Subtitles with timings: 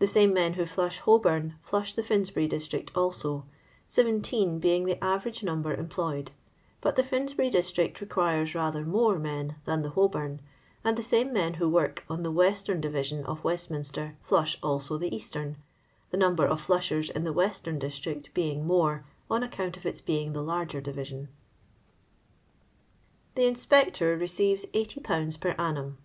[0.00, 3.44] The a men who flush Holbom flush the FInsbury district also,
[3.88, 6.32] 17 being the average number employed;
[6.80, 10.44] but the FInsbury district reouirea rather mora men than the Holbom t
[10.82, 15.12] and the same men who work on the western division of Westminster flush alio tiM
[15.12, 15.56] eastern,
[16.12, 20.80] thenumber of flnshersin the western distziet being mori^ on afioouat of its being the larger
[20.82, 21.28] dtvlslon.
[23.36, 23.36] 480 LONDOy LABOUR AND THE LONDON POOR.
[23.36, 25.98] The inipector receives 80^ per annum.